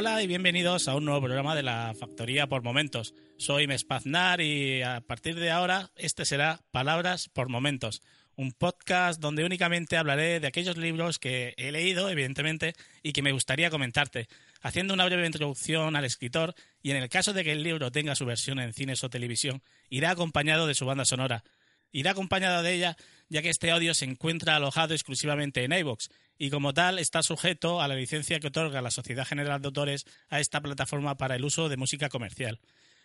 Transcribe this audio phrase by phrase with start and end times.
[0.00, 3.16] Hola y bienvenidos a un nuevo programa de la Factoría por Momentos.
[3.36, 8.00] Soy Mespaznar y a partir de ahora este será Palabras por Momentos,
[8.36, 13.32] un podcast donde únicamente hablaré de aquellos libros que he leído, evidentemente, y que me
[13.32, 14.28] gustaría comentarte,
[14.62, 18.14] haciendo una breve introducción al escritor y en el caso de que el libro tenga
[18.14, 21.42] su versión en cines o televisión, irá acompañado de su banda sonora.
[21.90, 22.96] Irá acompañado de ella
[23.28, 26.08] ya que este audio se encuentra alojado exclusivamente en iVoox
[26.38, 30.06] y como tal está sujeto a la licencia que otorga la Sociedad General de Autores
[30.28, 32.60] a esta plataforma para el uso de música comercial.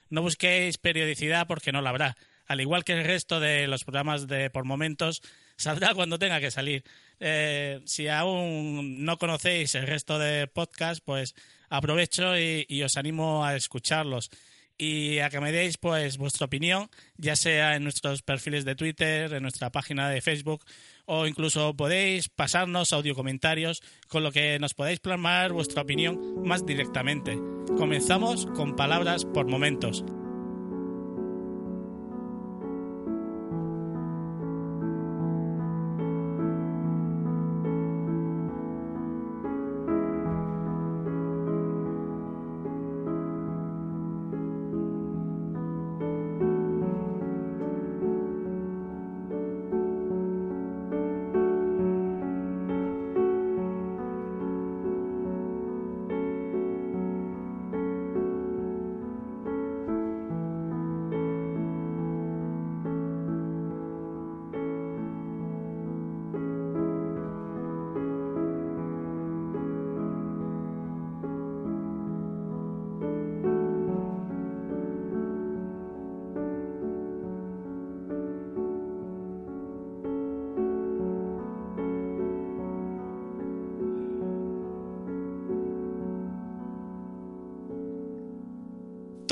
[0.10, 2.16] No busquéis periodicidad porque no la habrá.
[2.46, 5.22] Al igual que el resto de los programas de por momentos,
[5.58, 6.84] saldrá cuando tenga que salir.
[7.20, 11.34] Eh, si aún no conocéis el resto de podcasts, pues
[11.70, 14.30] aprovecho y os animo a escucharlos
[14.78, 19.34] y a que me deis pues vuestra opinión, ya sea en nuestros perfiles de Twitter,
[19.34, 20.66] en nuestra página de Facebook
[21.06, 26.66] o incluso podéis pasarnos audio comentarios con lo que nos podéis plasmar vuestra opinión más
[26.66, 27.38] directamente.
[27.78, 30.04] Comenzamos con palabras por momentos.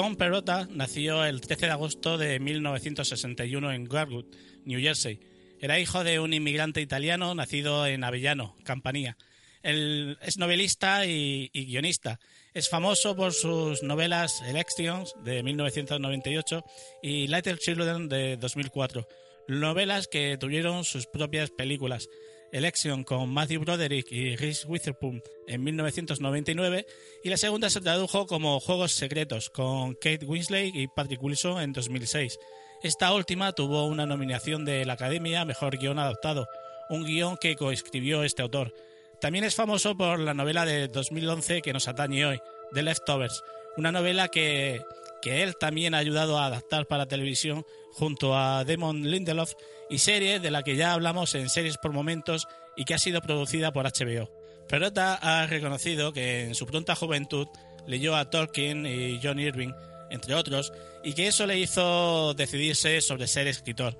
[0.02, 4.26] Tom Perrotta nació el 13 de agosto de 1961 en Garwood,
[4.66, 5.20] New Jersey.
[5.60, 9.16] Era hijo de un inmigrante italiano nacido en Avellano, Campanía.
[9.62, 12.20] Él es novelista y, guionista.
[12.56, 16.66] Es famoso por sus novelas Elections de 1998
[17.04, 19.08] y Little Children de 2004,
[19.50, 22.10] novelas que tuvieron sus propias películas.
[22.52, 26.86] Election con Matthew Broderick y Reese Witherspoon en 1999
[27.24, 31.74] y la segunda se tradujo como Juegos Secretos con Kate Winslet y Patrick Wilson en
[31.74, 32.38] 2006.
[32.84, 36.48] Esta última tuvo una nominación de la Academia Mejor Guión Adaptado,
[36.90, 38.74] un guion que coescribió este autor.
[39.22, 42.40] También es famoso por la novela de 2011 que nos atañe hoy,
[42.74, 43.44] The Leftovers,
[43.78, 44.82] una novela que,
[45.22, 49.54] que él también ha ayudado a adaptar para televisión junto a Damon Lindelof
[49.90, 53.22] y serie de la que ya hablamos en series por momentos y que ha sido
[53.22, 54.30] producida por HBO.
[54.68, 57.48] Perota ha reconocido que en su pronta juventud
[57.88, 59.74] leyó a Tolkien y John Irving,
[60.10, 60.72] entre otros,
[61.04, 63.98] y que eso le hizo decidirse sobre ser escritor.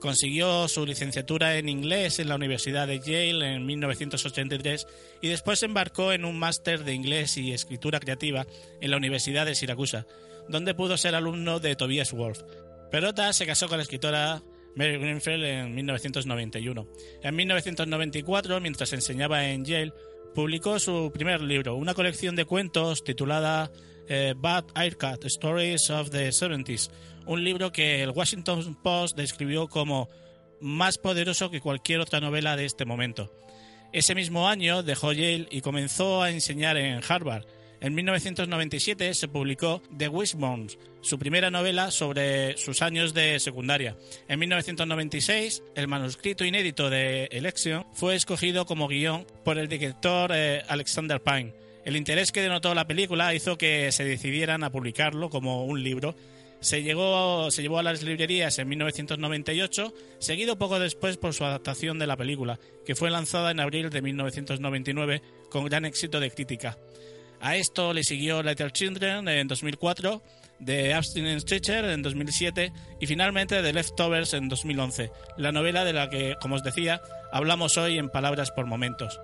[0.00, 4.86] Consiguió su licenciatura en inglés en la Universidad de Yale en 1983
[5.20, 8.46] y después embarcó en un máster de inglés y escritura creativa
[8.80, 10.06] en la Universidad de Siracusa,
[10.48, 12.40] donde pudo ser alumno de Tobias Wolff.
[12.90, 14.42] Perota se casó con la escritora
[14.74, 16.88] Mary Greenfield en 1991.
[17.22, 19.92] En 1994, mientras enseñaba en Yale,
[20.34, 23.70] publicó su primer libro, una colección de cuentos titulada
[24.08, 26.90] eh, Bad Aircut Stories of the 70s,
[27.30, 30.08] un libro que el Washington Post describió como
[30.60, 33.32] más poderoso que cualquier otra novela de este momento.
[33.92, 37.44] Ese mismo año dejó Yale y comenzó a enseñar en Harvard,
[37.80, 43.96] en 1997 se publicó The Wishbones, su primera novela sobre sus años de secundaria.
[44.28, 50.62] En 1996, el manuscrito inédito de Election fue escogido como guion por el director eh,
[50.68, 51.54] Alexander Pine.
[51.86, 56.14] El interés que denotó la película hizo que se decidieran a publicarlo como un libro.
[56.60, 61.98] Se, llegó, se llevó a las librerías en 1998, seguido poco después por su adaptación
[61.98, 66.78] de la película, que fue lanzada en abril de 1999 con gran éxito de crítica.
[67.40, 70.22] A esto le siguió Little Children en 2004,
[70.64, 76.10] The Abstinence Teacher en 2007 y finalmente The Leftovers en 2011, la novela de la
[76.10, 77.00] que, como os decía,
[77.32, 79.18] hablamos hoy en Palabras por Momentos.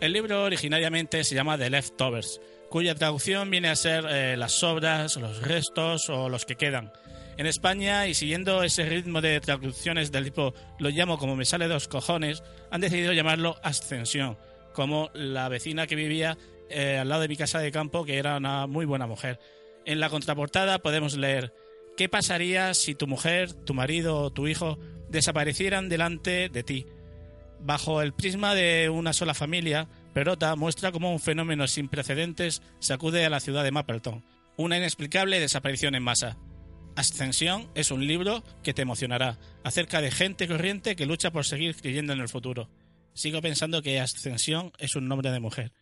[0.00, 5.16] El libro originariamente se llama The Leftovers, cuya traducción viene a ser eh, las sobras,
[5.16, 6.92] los restos o los que quedan.
[7.36, 11.68] En España, y siguiendo ese ritmo de traducciones del tipo lo llamo como me sale
[11.68, 14.36] de los cojones, han decidido llamarlo Ascensión,
[14.72, 16.36] como la vecina que vivía
[16.68, 19.38] eh, al lado de mi casa de campo, que era una muy buena mujer.
[19.84, 21.52] En la contraportada podemos leer
[21.96, 24.78] ¿Qué pasaría si tu mujer, tu marido o tu hijo
[25.10, 26.86] desaparecieran delante de ti?
[27.64, 33.24] Bajo el prisma de una sola familia, Perota muestra cómo un fenómeno sin precedentes sacude
[33.24, 34.22] a la ciudad de Mapleton,
[34.58, 36.36] una inexplicable desaparición en masa.
[36.94, 41.74] Ascensión es un libro que te emocionará, acerca de gente corriente que lucha por seguir
[41.74, 42.68] creyendo en el futuro.
[43.14, 45.72] Sigo pensando que Ascensión es un nombre de mujer.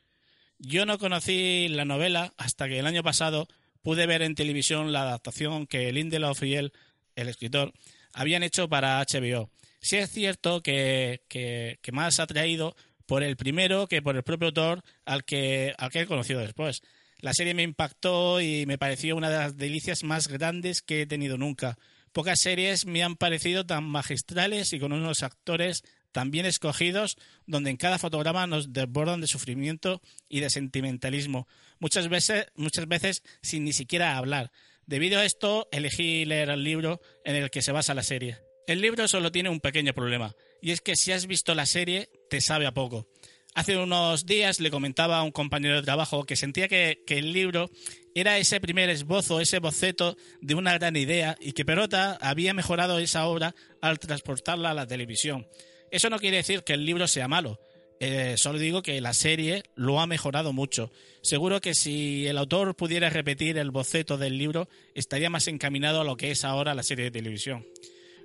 [0.61, 3.49] Yo no conocí la novela hasta que el año pasado
[3.83, 6.73] pude ver en televisión la adaptación que Lindelof y él,
[7.17, 7.73] el escritor,
[8.13, 9.51] habían hecho para HBO.
[9.83, 14.49] Sí es cierto que, que, más ha traído por el primero que por el propio
[14.49, 16.83] autor al que, al que he conocido después.
[17.19, 21.07] La serie me impactó y me pareció una de las delicias más grandes que he
[21.07, 21.79] tenido nunca.
[22.13, 27.71] Pocas series me han parecido tan magistrales y con unos actores tan bien escogidos, donde
[27.71, 31.49] en cada fotograma nos desbordan de sufrimiento y de sentimentalismo,
[31.81, 34.53] muchas veces, muchas veces sin ni siquiera hablar.
[34.87, 38.52] Debido a esto, elegí leer el libro en el que se basa la serie.
[38.67, 42.09] El libro solo tiene un pequeño problema, y es que si has visto la serie,
[42.31, 43.09] te sabe a poco.
[43.55, 47.71] Hace unos días le comentaba a un compañero de trabajo que sentía que, el libro
[48.15, 52.99] era ese primer esbozo, ese boceto de una gran idea y que Perota había mejorado
[52.99, 55.47] esa obra al transportarla a la televisión.
[55.91, 57.61] Eso no quiere decir que el libro sea malo.
[58.01, 60.91] Eh, solo digo que la serie lo ha mejorado mucho.
[61.21, 66.05] Seguro que si el autor pudiera repetir el boceto del libro, estaría más encaminado a
[66.05, 67.67] lo que es ahora la serie de televisión.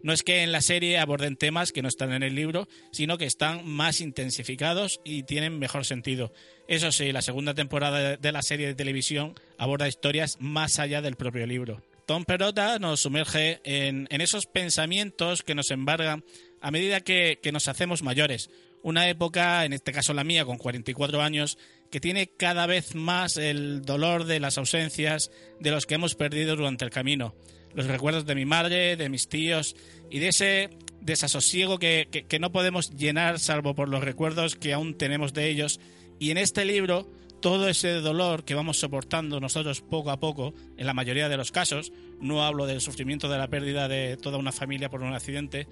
[0.04, 3.18] No es que en la serie aborden temas que no están en el libro, sino
[3.18, 6.32] que están más intensificados y tienen mejor sentido.
[6.68, 11.16] Eso sí, la segunda temporada de la serie de televisión aborda historias más allá del
[11.16, 11.82] propio libro.
[12.08, 16.24] Tom Perota nos sumerge en, esos pensamientos que nos embargan
[16.62, 18.50] a medida que, nos hacemos mayores.
[18.82, 21.58] Una época, en este caso la mía, con 44 años,
[21.92, 26.56] que tiene cada vez más el dolor de las ausencias de los que hemos perdido
[26.56, 27.36] durante el camino.
[27.74, 29.76] Los recuerdos de mi madre, de mis tíos
[30.10, 30.70] y de ese
[31.02, 35.80] desasosiego que, que no podemos llenar salvo por los recuerdos que aún tenemos de ellos.
[36.20, 37.08] Y en este libro
[37.42, 41.52] todo ese dolor que vamos soportando nosotros poco a poco, en la mayoría de los
[41.52, 45.68] casos, no hablo del sufrimiento de la pérdida de toda una familia por un accidente,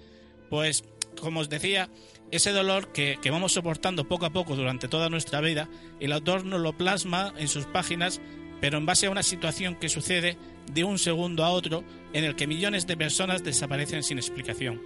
[0.50, 0.84] pues
[1.20, 1.90] como os decía,
[2.32, 6.62] ese dolor que, vamos soportando poco a poco durante toda nuestra vida, el autor nos
[6.62, 8.22] lo plasma en sus páginas,
[8.62, 10.38] pero en base a una situación que sucede
[10.72, 11.84] de un segundo a otro
[12.14, 14.82] en el que millones de personas desaparecen sin explicación.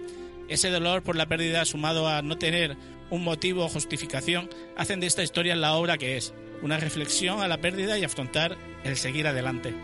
[0.48, 2.76] Ese dolor por la pérdida sumado a no tener
[3.10, 7.48] un motivo o justificación hacen de esta historia la obra que es, una reflexión a
[7.48, 9.74] la pérdida y afrontar el seguir adelante.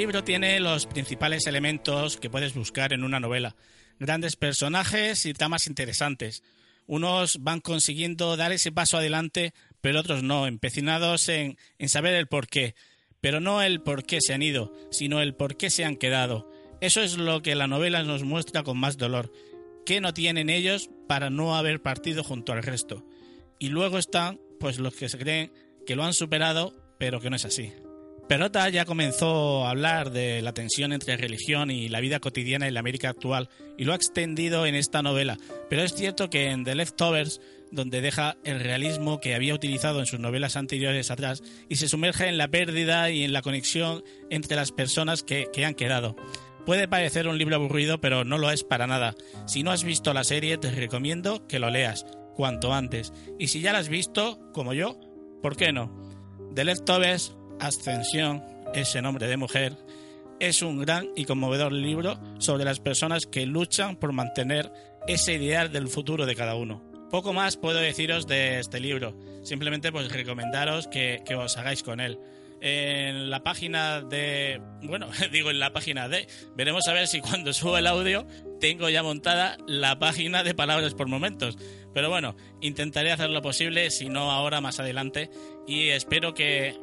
[0.00, 3.54] Libro tiene los principales elementos que puedes buscar en una novela.
[3.98, 6.42] grandes personajes y tramas interesantes.
[6.86, 9.52] Unos van consiguiendo dar ese paso adelante,
[9.82, 12.74] pero otros no, empecinados en, en saber el por qué.
[13.20, 16.50] Pero no el por qué se han ido, sino el por qué se han quedado.
[16.80, 19.30] Eso es lo que la novela nos muestra con más dolor.
[19.84, 23.04] ¿Qué no tienen ellos para no haber partido junto al resto?
[23.58, 25.52] Y luego están, pues, los que se creen
[25.86, 27.74] que lo han superado, pero que no es así.
[28.30, 32.74] Perota ya comenzó a hablar de la tensión entre religión y la vida cotidiana en
[32.74, 35.36] la América actual y lo ha extendido en esta novela,
[35.68, 37.40] pero es cierto que en The Leftovers,
[37.72, 42.28] donde deja el realismo que había utilizado en sus novelas anteriores atrás y se sumerge
[42.28, 46.14] en la pérdida y en la conexión entre las personas que, que han quedado.
[46.64, 49.16] Puede parecer un libro aburrido, pero no lo es para nada.
[49.48, 52.06] Si no has visto la serie, te recomiendo que lo leas
[52.36, 53.12] cuanto antes.
[53.40, 55.00] Y si ya la has visto, como yo,
[55.42, 55.92] ¿por qué no?
[56.54, 58.42] The Leftovers Ascensión,
[58.74, 59.76] ese nombre de mujer,
[60.40, 64.72] es un gran y conmovedor libro sobre las personas que luchan por mantener
[65.06, 66.82] ese ideal del futuro de cada uno.
[67.10, 72.00] Poco más puedo deciros de este libro, simplemente pues recomendaros que, que os hagáis con
[72.00, 72.18] él
[72.60, 74.60] en la página de.
[74.82, 76.26] Bueno, digo en la página de.
[76.54, 78.26] Veremos a ver si cuando subo el audio
[78.60, 81.56] tengo ya montada la página de palabras por momentos.
[81.92, 85.30] Pero bueno, intentaré hacer lo posible, si no ahora, más adelante.
[85.66, 86.76] Y espero que,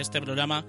[0.00, 0.66] este programa,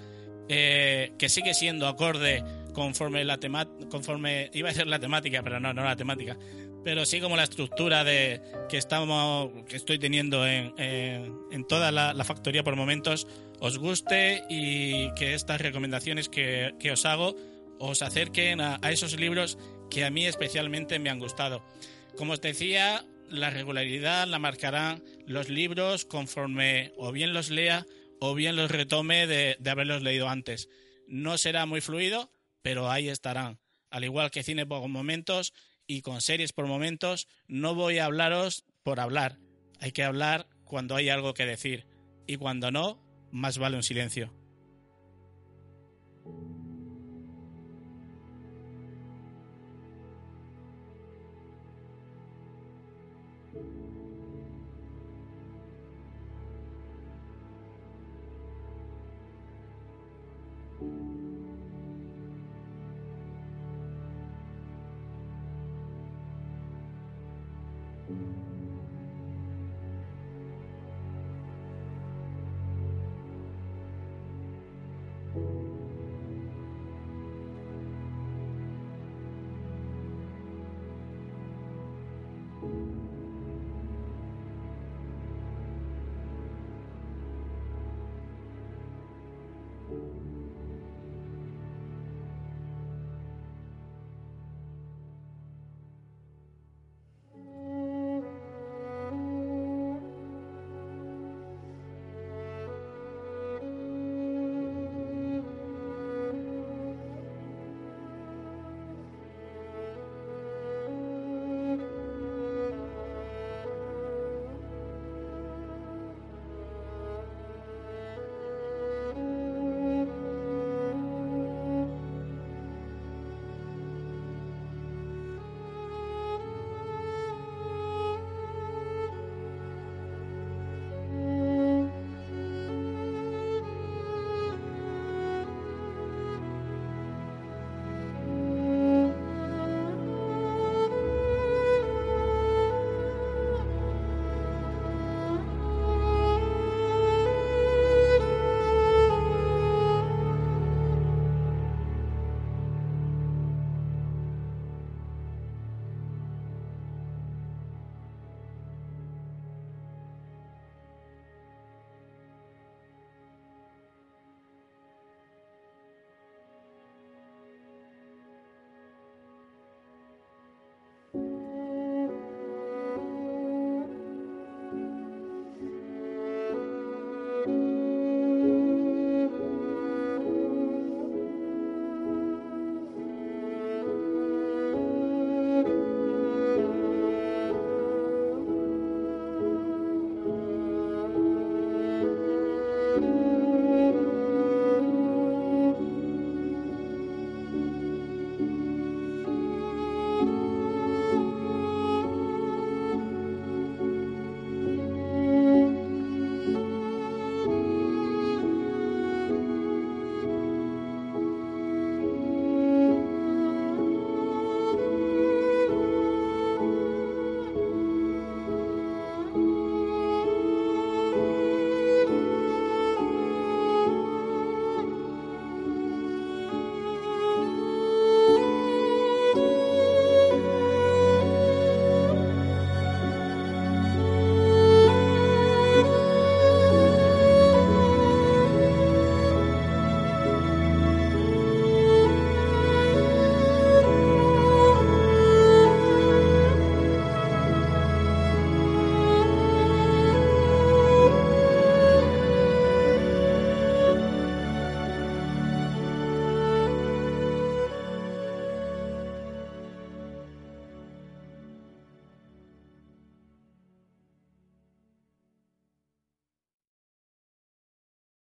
[0.50, 2.44] eh, que sigue siendo acorde
[2.74, 3.90] conforme la temática.
[3.90, 4.50] Conforme.
[4.54, 6.38] Iba a ser la temática, pero no, no la temática
[6.88, 12.24] pero sí como la estructura de que estamos que estoy teniendo en, en, toda la,
[12.24, 13.28] factoría por momentos
[13.60, 17.36] os guste y que estas recomendaciones que, os hago
[17.78, 19.58] os acerquen a, esos libros
[19.90, 21.62] que a mí especialmente me han gustado.
[22.16, 27.86] Como os decía, la regularidad la marcarán los libros conforme o bien los lea
[28.20, 30.70] o bien los retome de, haberlos leído antes.
[31.08, 32.32] No será muy fluido,
[32.62, 33.60] pero ahí estarán.
[33.90, 35.54] Al igual que cine por momentos
[35.86, 39.38] y con series por momentos, no voy a hablaros por hablar.
[39.80, 41.86] Hay que hablar cuando hay algo que decir.
[42.26, 44.34] Y cuando no, más vale un silencio.